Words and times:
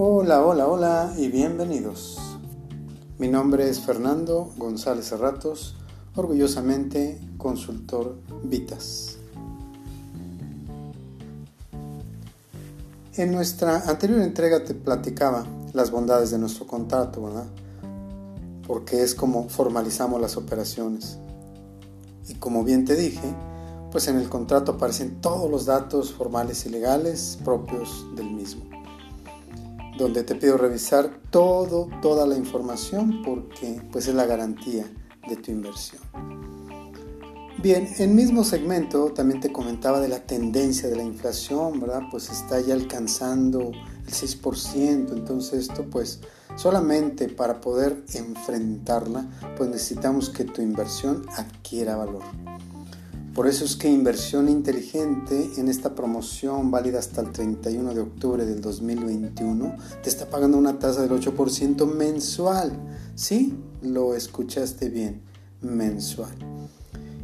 Hola, 0.00 0.46
hola, 0.46 0.68
hola 0.68 1.12
y 1.16 1.26
bienvenidos. 1.26 2.18
Mi 3.18 3.26
nombre 3.26 3.68
es 3.68 3.80
Fernando 3.80 4.52
González 4.56 5.08
Cerratos, 5.08 5.74
orgullosamente 6.14 7.20
consultor 7.36 8.14
Vitas. 8.44 9.18
En 13.16 13.32
nuestra 13.32 13.88
anterior 13.88 14.20
entrega 14.20 14.62
te 14.62 14.74
platicaba 14.74 15.44
las 15.72 15.90
bondades 15.90 16.30
de 16.30 16.38
nuestro 16.38 16.68
contrato, 16.68 17.24
¿verdad? 17.24 17.46
Porque 18.68 19.02
es 19.02 19.16
como 19.16 19.48
formalizamos 19.48 20.20
las 20.20 20.36
operaciones. 20.36 21.18
Y 22.28 22.34
como 22.34 22.62
bien 22.62 22.84
te 22.84 22.94
dije, 22.94 23.34
pues 23.90 24.06
en 24.06 24.16
el 24.16 24.28
contrato 24.28 24.70
aparecen 24.70 25.20
todos 25.20 25.50
los 25.50 25.66
datos 25.66 26.12
formales 26.12 26.66
y 26.66 26.68
legales 26.68 27.36
propios 27.44 28.06
del 28.14 28.30
mismo, 28.30 28.62
donde 29.98 30.22
te 30.22 30.36
pido 30.36 30.56
revisar 30.56 31.20
todo, 31.30 31.90
toda 32.00 32.26
la 32.26 32.36
información 32.36 33.22
porque 33.22 33.82
pues 33.90 34.06
es 34.06 34.14
la 34.14 34.26
garantía 34.26 34.86
de 35.28 35.36
tu 35.36 35.50
inversión. 35.50 36.00
Bien, 37.60 37.88
en 37.98 38.10
el 38.10 38.14
mismo 38.14 38.44
segmento 38.44 39.12
también 39.12 39.40
te 39.40 39.52
comentaba 39.52 40.00
de 40.00 40.06
la 40.06 40.20
tendencia 40.20 40.88
de 40.88 40.94
la 40.94 41.02
inflación, 41.02 41.80
¿verdad? 41.80 42.02
Pues 42.08 42.30
está 42.30 42.60
ya 42.60 42.74
alcanzando 42.74 43.72
el 43.72 44.12
6%, 44.12 45.12
entonces 45.12 45.68
esto 45.68 45.84
pues 45.90 46.20
solamente 46.54 47.28
para 47.28 47.60
poder 47.60 48.04
enfrentarla 48.14 49.26
pues 49.56 49.68
necesitamos 49.70 50.30
que 50.30 50.44
tu 50.44 50.62
inversión 50.62 51.26
adquiera 51.36 51.96
valor. 51.96 52.22
Por 53.34 53.46
eso 53.46 53.64
es 53.64 53.76
que 53.76 53.88
Inversión 53.88 54.48
Inteligente 54.48 55.50
en 55.58 55.68
esta 55.68 55.94
promoción 55.94 56.70
válida 56.70 56.98
hasta 56.98 57.20
el 57.20 57.30
31 57.30 57.94
de 57.94 58.00
octubre 58.00 58.44
del 58.44 58.60
2021 58.60 59.76
te 60.02 60.08
está 60.08 60.26
pagando 60.26 60.58
una 60.58 60.78
tasa 60.78 61.02
del 61.02 61.10
8% 61.10 61.86
mensual. 61.86 62.72
¿Sí? 63.14 63.56
Lo 63.82 64.14
escuchaste 64.14 64.88
bien, 64.88 65.22
mensual. 65.60 66.34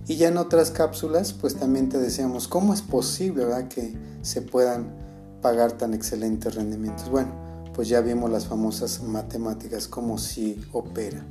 Y 0.06 0.16
ya 0.16 0.28
en 0.28 0.36
otras 0.36 0.70
cápsulas 0.70 1.32
pues 1.32 1.56
también 1.56 1.88
te 1.88 1.98
decíamos 1.98 2.46
cómo 2.46 2.74
es 2.74 2.82
posible 2.82 3.44
¿verdad? 3.46 3.68
que 3.68 3.96
se 4.22 4.42
puedan 4.42 4.94
pagar 5.42 5.72
tan 5.72 5.94
excelentes 5.94 6.54
rendimientos. 6.54 7.10
Bueno, 7.10 7.32
pues 7.74 7.88
ya 7.88 8.00
vimos 8.00 8.30
las 8.30 8.46
famosas 8.46 9.02
matemáticas, 9.02 9.88
cómo 9.88 10.18
si 10.18 10.60
opera. 10.72 11.24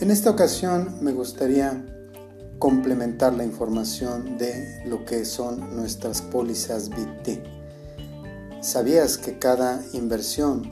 En 0.00 0.10
esta 0.10 0.30
ocasión 0.30 0.96
me 1.02 1.12
gustaría 1.12 1.84
complementar 2.60 3.32
la 3.32 3.44
información 3.44 4.36
de 4.36 4.82
lo 4.84 5.06
que 5.06 5.24
son 5.24 5.74
nuestras 5.76 6.20
pólizas 6.20 6.90
BT. 6.90 7.42
¿Sabías 8.60 9.16
que 9.16 9.38
cada 9.38 9.82
inversión 9.94 10.70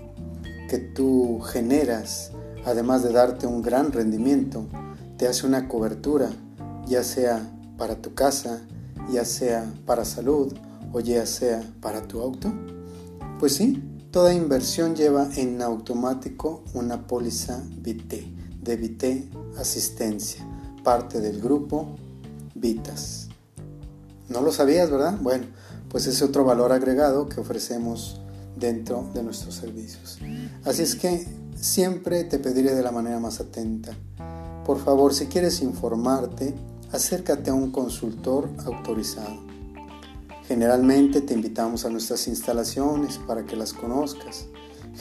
que 0.68 0.76
tú 0.78 1.40
generas, 1.40 2.30
además 2.66 3.02
de 3.02 3.12
darte 3.12 3.46
un 3.46 3.62
gran 3.62 3.90
rendimiento, 3.90 4.66
te 5.16 5.26
hace 5.26 5.46
una 5.46 5.66
cobertura, 5.66 6.30
ya 6.86 7.02
sea 7.02 7.50
para 7.78 7.96
tu 7.96 8.12
casa, 8.14 8.60
ya 9.10 9.24
sea 9.24 9.64
para 9.86 10.04
salud 10.04 10.52
o 10.92 11.00
ya 11.00 11.24
sea 11.24 11.62
para 11.80 12.02
tu 12.02 12.20
auto? 12.20 12.52
Pues 13.40 13.54
sí, 13.54 13.82
toda 14.10 14.34
inversión 14.34 14.94
lleva 14.94 15.30
en 15.36 15.62
automático 15.62 16.62
una 16.74 17.06
póliza 17.06 17.62
BT, 17.80 18.60
de 18.62 18.76
BT 18.76 19.58
Asistencia 19.58 20.47
parte 20.82 21.20
del 21.20 21.40
grupo 21.40 21.96
Vitas. 22.54 23.28
¿No 24.28 24.40
lo 24.42 24.52
sabías, 24.52 24.90
verdad? 24.90 25.18
Bueno, 25.20 25.46
pues 25.88 26.06
es 26.06 26.20
otro 26.22 26.44
valor 26.44 26.72
agregado 26.72 27.28
que 27.28 27.40
ofrecemos 27.40 28.20
dentro 28.56 29.08
de 29.14 29.22
nuestros 29.22 29.54
servicios. 29.54 30.18
Así 30.64 30.82
es 30.82 30.96
que 30.96 31.26
siempre 31.54 32.24
te 32.24 32.38
pediré 32.38 32.74
de 32.74 32.82
la 32.82 32.90
manera 32.90 33.20
más 33.20 33.40
atenta. 33.40 33.92
Por 34.64 34.78
favor, 34.78 35.14
si 35.14 35.26
quieres 35.26 35.62
informarte, 35.62 36.54
acércate 36.92 37.50
a 37.50 37.54
un 37.54 37.70
consultor 37.70 38.50
autorizado. 38.66 39.48
Generalmente 40.46 41.20
te 41.20 41.34
invitamos 41.34 41.84
a 41.84 41.90
nuestras 41.90 42.26
instalaciones 42.28 43.18
para 43.18 43.44
que 43.44 43.56
las 43.56 43.72
conozcas. 43.72 44.46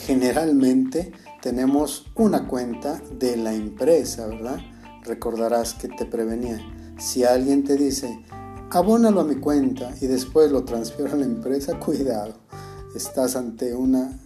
Generalmente 0.06 1.12
tenemos 1.42 2.06
una 2.16 2.48
cuenta 2.48 3.02
de 3.18 3.38
la 3.38 3.54
empresa, 3.54 4.28
¿verdad? 4.28 4.60
Recordarás 5.08 5.74
que 5.74 5.88
te 5.88 6.06
prevenía. 6.06 6.60
Si 7.00 7.24
alguien 7.24 7.64
te 7.64 7.76
dice, 7.76 8.24
abónalo 8.70 9.22
a 9.22 9.24
mi 9.24 9.36
cuenta 9.36 9.94
y 10.02 10.08
después 10.08 10.52
lo 10.52 10.64
transfiero 10.64 11.14
a 11.14 11.18
la 11.18 11.26
empresa, 11.26 11.80
cuidado, 11.80 12.36
estás 12.96 13.36
ante 13.36 13.74
una 13.74 14.20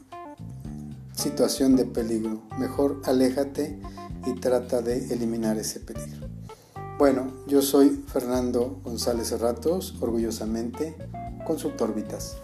situación 1.16 1.76
de 1.76 1.86
peligro. 1.86 2.42
Mejor 2.58 3.02
aléjate 3.06 3.80
y 4.26 4.40
trata 4.40 4.82
de 4.82 5.14
eliminar 5.14 5.58
ese 5.58 5.80
peligro. 5.80 6.28
Bueno, 6.98 7.32
yo 7.48 7.62
soy 7.62 8.04
Fernando 8.08 8.80
González 8.84 9.40
Ratos, 9.40 9.96
orgullosamente 10.02 10.96
consultor 11.46 11.96
Vitas. 11.96 12.38